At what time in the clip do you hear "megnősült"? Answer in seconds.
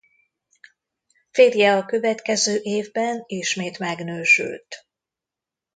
3.79-4.87